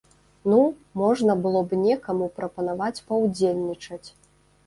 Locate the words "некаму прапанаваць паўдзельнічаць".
1.81-4.09